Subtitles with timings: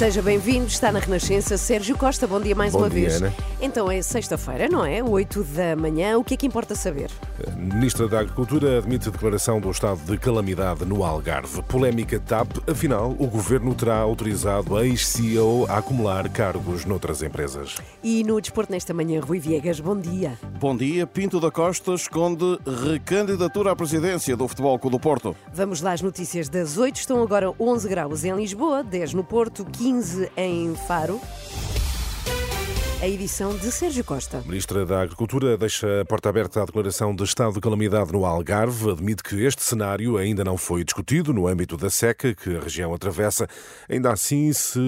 [0.00, 2.26] Seja bem-vindo, está na Renascença Sérgio Costa.
[2.26, 3.20] Bom dia mais Bom uma dia, vez.
[3.20, 3.34] Ana.
[3.60, 5.04] Então é sexta-feira, não é?
[5.04, 6.16] 8 da manhã.
[6.16, 7.10] O que é que importa saber?
[7.46, 11.60] A Ministra da Agricultura admite declaração do estado de calamidade no Algarve.
[11.64, 17.76] Polémica TAP, afinal, o governo terá autorizado a ex-CEO a acumular cargos noutras empresas.
[18.02, 20.38] E no desporto nesta manhã, Rui Viegas, bom dia.
[20.58, 21.06] Bom dia.
[21.06, 22.58] Pinto da Costa esconde
[22.90, 25.36] recandidatura à presidência do Futebol Clube do Porto.
[25.52, 26.96] Vamos lá às notícias das 8.
[26.96, 29.89] Estão agora 11 graus em Lisboa, 10 no Porto, 15
[30.36, 31.20] em Faro.
[33.02, 34.40] A edição de Sérgio Costa.
[34.40, 38.26] A Ministra da Agricultura deixa a porta aberta à declaração de estado de calamidade no
[38.26, 38.90] Algarve.
[38.90, 42.92] Admite que este cenário ainda não foi discutido no âmbito da seca que a região
[42.92, 43.48] atravessa.
[43.88, 44.78] Ainda assim, se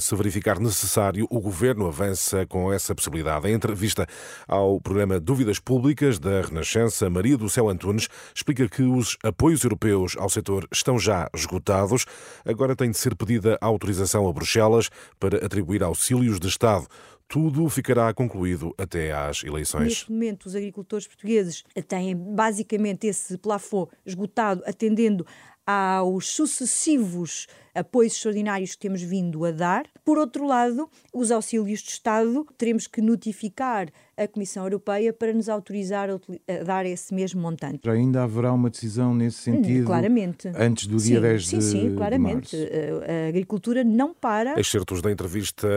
[0.00, 3.46] se verificar necessário, o governo avança com essa possibilidade.
[3.46, 4.06] Em entrevista
[4.46, 10.16] ao programa Dúvidas Públicas da Renascença, Maria do Céu Antunes explica que os apoios europeus
[10.16, 12.06] ao setor estão já esgotados.
[12.46, 14.88] Agora tem de ser pedida autorização a Bruxelas
[15.20, 16.88] para atribuir auxílios de Estado.
[17.28, 19.84] Tudo ficará concluído até às eleições.
[19.84, 25.26] Neste momento, os agricultores portugueses têm basicamente esse plafond esgotado, atendendo
[25.66, 29.86] aos sucessivos apoios extraordinários que temos vindo a dar.
[30.04, 35.48] Por outro lado, os auxílios de Estado, teremos que notificar a Comissão Europeia para nos
[35.48, 37.88] autorizar a, dar esse mesmo montante.
[37.88, 40.48] Ainda haverá uma decisão nesse sentido Hum, claramente.
[40.56, 42.56] antes do sim, dia 10 sim, de, sim, de claramente.
[42.56, 42.68] março.
[43.08, 44.58] A, agricultura não para.
[44.58, 45.68] Excertos da entrevista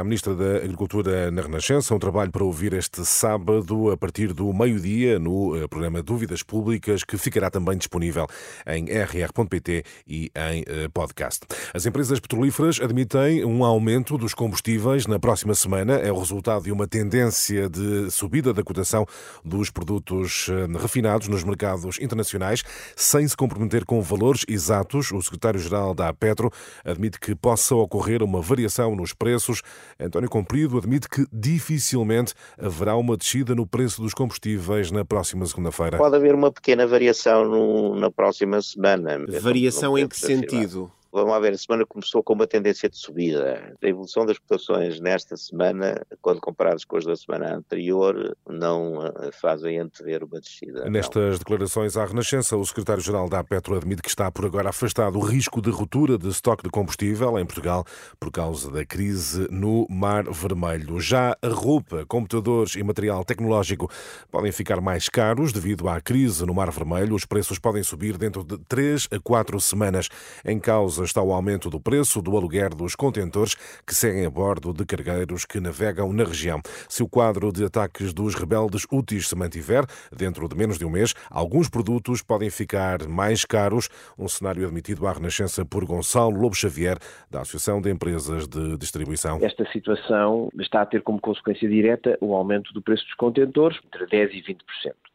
[0.00, 4.52] à Ministra da Agricultura na Renascença, um trabalho para ouvir este sábado a partir do
[4.52, 8.26] meio-dia no eh, programa Dúvidas Públicas, que ficará também disponível
[8.66, 10.88] em rr.pt e em eh,
[11.26, 11.46] podcast.
[11.74, 15.94] As empresas petrolíferas admitem um aumento dos combustíveis na próxima semana.
[15.94, 19.04] É o resultado de uma tendência de subida da cotação
[19.44, 22.62] dos produtos eh, refinados nos mercados internacionais,
[22.94, 25.10] sem se comprometer com valores exatos.
[25.12, 26.50] O secretário-geral da Petro
[26.84, 29.62] admite que possa ocorrer uma variação nos preços.
[29.98, 35.98] António Comprido admite que dificilmente haverá uma descida no preço dos combustíveis na próxima segunda-feira.
[35.98, 39.18] Pode haver uma pequena variação no- na próxima semana.
[39.40, 40.90] Variação em que sentido?
[41.16, 43.74] Vamos ver, a semana começou com uma tendência de subida.
[43.82, 49.30] A evolução das cotações nesta semana, quando comparadas com as da semana anterior, não eh,
[49.32, 50.84] fazem antever uma descida.
[50.84, 50.90] não.
[50.90, 55.22] Nestas declarações à Renascença, o secretário-geral da Petro admite que está por agora afastado o
[55.22, 57.86] risco de ruptura de estoque de combustível em Portugal
[58.20, 61.00] por causa da crise no Mar Vermelho.
[61.00, 63.90] Já a roupa, computadores e material tecnológico
[64.30, 67.14] podem ficar mais caros devido à crise no Mar Vermelho.
[67.14, 70.10] Os preços podem subir dentro de 3 a 4 semanas.
[70.44, 73.54] Em causa está o aumento do preço do aluguer dos contentores
[73.86, 76.60] que seguem a bordo de cargueiros que navegam na região.
[76.88, 79.84] Se o quadro de ataques dos rebeldes úteis se mantiver,
[80.14, 83.88] dentro de menos de um mês, alguns produtos podem ficar mais caros.
[84.18, 86.98] Um cenário admitido à Renascença por Gonçalo Lobo Xavier,
[87.30, 89.38] da Associação de Empresas de Distribuição.
[89.42, 94.06] Esta situação está a ter como consequência direta o aumento do preço dos contentores, entre
[94.06, 94.56] 10% e 20%.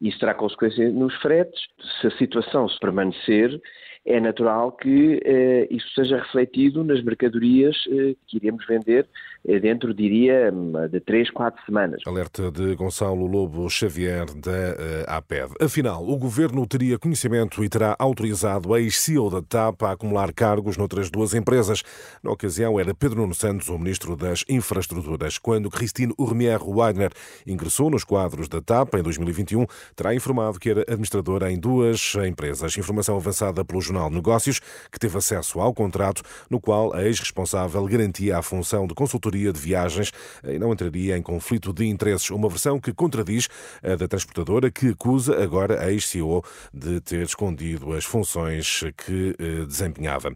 [0.00, 1.60] Isso terá consequência nos fretes.
[2.00, 3.60] Se a situação se permanecer,
[4.04, 9.06] é natural que eh, isso seja refletido nas mercadorias eh, que iremos vender
[9.44, 10.52] dentro, diria,
[10.90, 12.00] de 3, 4 semanas.
[12.06, 15.54] Alerta de Gonçalo Lobo Xavier da eh, APED.
[15.60, 20.76] Afinal, o governo teria conhecimento e terá autorizado a ex-CEO da TAP a acumular cargos
[20.76, 21.82] noutras duas empresas.
[22.22, 25.38] Na ocasião, era Pedro Nuno Santos, o ministro das Infraestruturas.
[25.38, 27.10] Quando Christine Urmier Wagner
[27.46, 29.66] ingressou nos quadros da TAP em 2021,
[29.96, 32.76] terá informado que era administradora em duas empresas.
[32.78, 34.60] Informação avançada pelo Jornal Negócios,
[34.90, 38.94] que teve acesso ao contrato, no qual a ex-responsável garantia a função de
[39.32, 40.12] consultoria de viagens
[40.44, 42.30] e não entraria em conflito de interesses.
[42.30, 43.48] Uma versão que contradiz
[43.82, 49.64] a da transportadora, que acusa agora a ex-CEO de ter escondido as funções que eh,
[49.66, 50.32] desempenhava.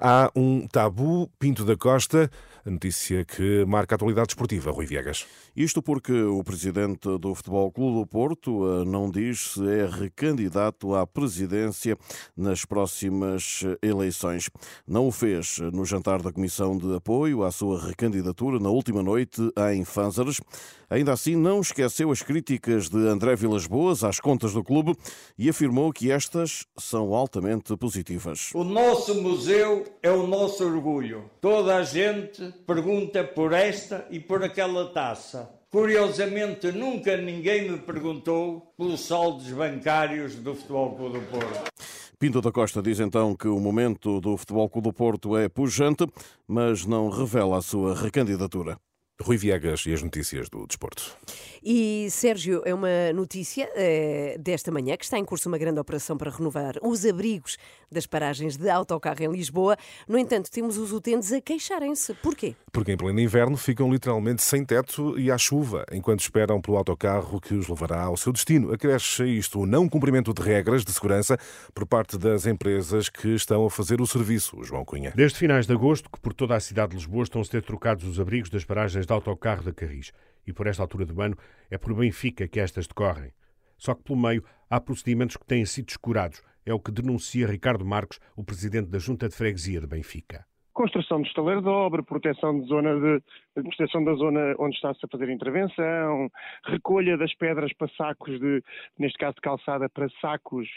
[0.00, 1.28] Há um tabu.
[1.38, 2.30] Pinto da Costa
[2.66, 4.72] a notícia que marca a atualidade esportiva.
[4.72, 5.24] Rui Viegas.
[5.54, 10.94] Isto porque o presidente do Futebol Clube do Porto eh, não diz se é recandidato
[10.94, 11.96] à presidência
[12.36, 14.50] nas próximas eleições.
[14.86, 19.40] Não o fez no jantar da Comissão de Apoio à sua recandidatura na última noite
[19.72, 20.40] em Fânzares.
[20.88, 24.96] Ainda assim, não esqueceu as críticas de André Vilas Boas às contas do clube
[25.36, 28.50] e afirmou que estas são altamente positivas.
[28.54, 31.28] O nosso museu é o nosso orgulho.
[31.40, 35.50] Toda a gente pergunta por esta e por aquela taça.
[35.70, 41.72] Curiosamente, nunca ninguém me perguntou pelos saldos bancários do Futebol Clube do Porto.
[42.18, 46.06] Pinto da Costa diz então que o momento do Futebol Clube do Porto é pujante,
[46.48, 48.78] mas não revela a sua recandidatura.
[49.20, 51.16] Rui Viegas e as notícias do desporto.
[51.64, 56.16] E, Sérgio, é uma notícia eh, desta manhã que está em curso uma grande operação
[56.18, 57.56] para renovar os abrigos
[57.90, 59.76] das paragens de autocarro em Lisboa.
[60.06, 62.14] No entanto, temos os utentes a queixarem-se.
[62.14, 62.54] Porquê?
[62.70, 67.40] Porque em pleno inverno ficam literalmente sem teto e à chuva, enquanto esperam pelo autocarro
[67.40, 68.72] que os levará ao seu destino.
[68.72, 71.38] Acresce isto o não cumprimento de regras de segurança
[71.74, 74.62] por parte das empresas que estão a fazer o serviço.
[74.62, 75.12] João Cunha.
[75.16, 78.04] Desde finais de agosto, que por toda a cidade de Lisboa estão a ser trocados
[78.04, 80.12] os abrigos das paragens de autocarro da Carris.
[80.46, 81.36] E por esta altura do ano
[81.70, 83.32] é por Benfica que estas decorrem.
[83.78, 86.42] Só que pelo meio há procedimentos que têm sido escurados.
[86.64, 91.22] É o que denuncia Ricardo Marques, o presidente da Junta de Freguesia de Benfica construção
[91.22, 93.22] de estaleiro de obra, proteção de zona de,
[93.62, 96.30] proteção da zona onde está-se a fazer intervenção,
[96.66, 98.62] recolha das pedras para sacos de,
[98.98, 100.68] neste caso de calçada, para sacos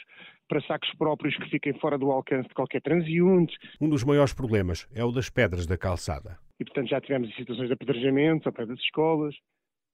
[0.47, 3.55] para sacos próprios que fiquem fora do alcance de qualquer transeunte.
[3.79, 7.67] Um dos maiores problemas é o das pedras da calçada e, portanto, já tivemos situações
[7.67, 9.35] de apedrejamento ao pé das escolas.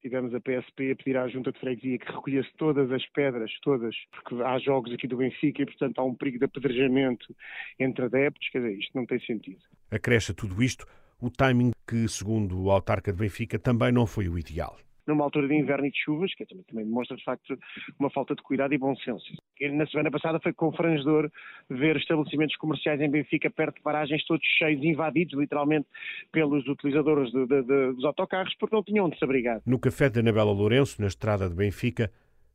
[0.06, 3.96] Tivemos a PSP a pedir à Junta de Freguesia que recolhesse todas as pedras, todas,
[4.12, 7.36] porque há jogos aqui do Benfica e, portanto, há um perigo de apedrejamento
[7.80, 8.48] entre adeptos.
[8.50, 9.58] Quer dizer, isto não tem sentido.
[9.90, 10.86] Acresce tudo isto
[11.20, 15.48] o timing que, segundo o autarca de Benfica, também não foi o ideal numa altura
[15.48, 17.58] de inverno e de chuvas, que também, também demonstra de facto
[18.00, 19.26] uma falta de cuidado e bom senso.
[19.74, 21.32] Na semana passada foi confrangedor
[21.70, 25.88] ver estabelecimentos comerciais em Benfica perto de paragens todos cheios, invadidos literalmente
[26.32, 29.62] pelos utilizadores de, de, de, dos autocarros porque não tinham onde se abrigar.
[29.66, 32.12] No café de Anabela Lourenço, na estrada de Benfica,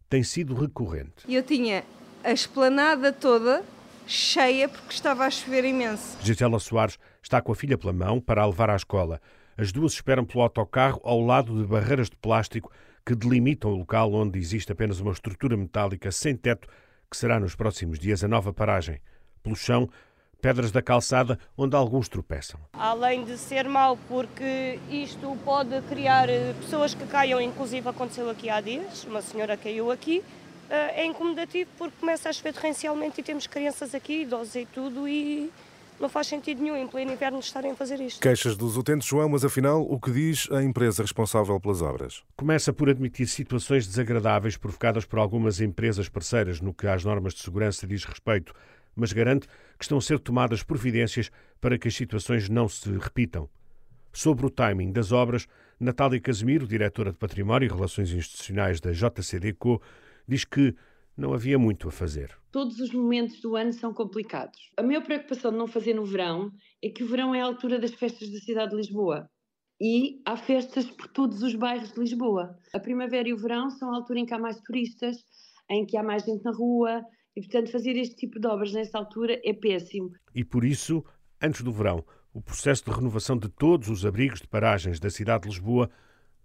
[0.08, 1.24] tem sido recorrente.
[1.28, 1.84] Eu tinha
[2.24, 3.62] a esplanada toda
[4.06, 6.18] cheia porque estava a chover imenso.
[6.20, 9.20] Gisela Soares está com a filha pela mão para a levar à escola.
[9.60, 12.72] As duas esperam pelo autocarro ao lado de barreiras de plástico
[13.04, 16.66] que delimitam o local onde existe apenas uma estrutura metálica sem teto,
[17.10, 19.02] que será nos próximos dias a nova paragem.
[19.42, 19.86] Pelo chão,
[20.40, 22.58] pedras da calçada onde alguns tropeçam.
[22.72, 28.48] Além de ser mau, porque isto pode criar eh, pessoas que caiam, inclusive aconteceu aqui
[28.48, 30.24] há dias, uma senhora caiu aqui,
[30.70, 35.06] eh, é incomodativo porque começa a chover torrencialmente e temos crianças aqui, idosos e tudo,
[35.06, 35.52] e
[36.00, 38.20] não faz sentido nenhum em pleno inverno estarem a fazer isto.
[38.20, 42.24] Queixas dos utentes, João, mas afinal, o que diz a empresa responsável pelas obras?
[42.36, 47.40] Começa por admitir situações desagradáveis provocadas por algumas empresas parceiras no que às normas de
[47.40, 48.54] segurança diz respeito,
[48.96, 49.46] mas garante
[49.78, 51.30] que estão a ser tomadas providências
[51.60, 53.48] para que as situações não se repitam.
[54.12, 55.46] Sobre o timing das obras,
[55.78, 59.80] Natália Casemiro, diretora de Património e Relações Institucionais da JCDCO,
[60.26, 60.74] diz que
[61.20, 62.34] não havia muito a fazer.
[62.50, 64.58] Todos os momentos do ano são complicados.
[64.76, 66.50] A minha preocupação de não fazer no verão
[66.82, 69.28] é que o verão é a altura das festas da cidade de Lisboa.
[69.80, 72.56] E há festas por todos os bairros de Lisboa.
[72.74, 75.16] A primavera e o verão são a altura em que há mais turistas,
[75.70, 77.02] em que há mais gente na rua,
[77.36, 80.10] e portanto fazer este tipo de obras nessa altura é péssimo.
[80.34, 81.04] E por isso,
[81.40, 85.42] antes do verão, o processo de renovação de todos os abrigos de paragens da cidade
[85.42, 85.90] de Lisboa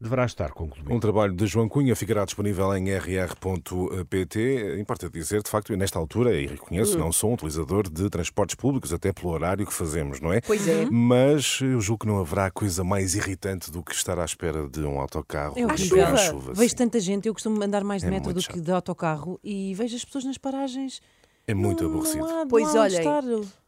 [0.05, 0.93] deverá estar concluído.
[0.93, 4.77] Um trabalho de João Cunha ficará disponível em rr.pt.
[4.79, 8.93] Importa dizer, de facto, nesta altura, e reconheço, não sou um utilizador de transportes públicos,
[8.93, 10.41] até pelo horário que fazemos, não é?
[10.41, 10.85] Pois é.
[10.89, 14.81] Mas eu julgo que não haverá coisa mais irritante do que estar à espera de
[14.81, 15.55] um autocarro.
[15.57, 16.17] É chuva.
[16.17, 18.53] chuva vejo tanta gente, eu costumo andar mais de é metro do chato.
[18.53, 21.01] que de autocarro e vejo as pessoas nas paragens.
[21.47, 22.19] É muito não, aborrecido.
[22.19, 23.01] Não há, pois olha,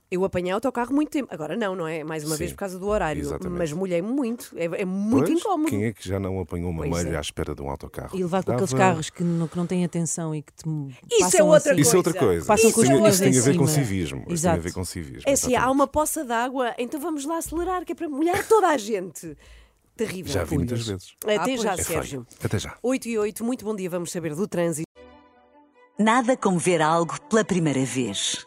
[0.09, 1.27] eu apanhei autocarro muito tempo.
[1.33, 2.03] Agora não, não é?
[2.03, 3.21] Mais uma Sim, vez por causa do horário.
[3.21, 3.57] Exatamente.
[3.57, 4.53] Mas molhei muito.
[4.55, 5.69] É, é muito pois, incómodo.
[5.69, 7.17] Quem é que já não apanhou uma pois malha é.
[7.17, 8.17] à espera de um autocarro?
[8.17, 8.63] E levar com Dava...
[8.63, 10.65] aqueles carros que não, que não têm atenção e que te
[11.11, 11.69] Isso é outra assim.
[11.69, 11.81] coisa.
[11.81, 12.45] Isso é outra coisa.
[12.45, 14.25] Passam com isso, tem, isso tem a ver com civismo.
[14.29, 15.23] Isso tem a ver com civismo.
[15.25, 18.67] É assim, há uma poça d'água, então vamos lá acelerar, que é para molhar toda
[18.67, 19.37] a gente.
[19.97, 20.31] Terrível.
[20.31, 21.15] Já vi muitas vezes.
[21.23, 22.25] Até ah, já, é Sérgio.
[22.41, 22.77] Até já.
[22.83, 23.89] 8 e 8, muito bom dia.
[23.89, 24.87] Vamos saber do trânsito.
[25.99, 28.46] Nada como ver algo pela primeira vez.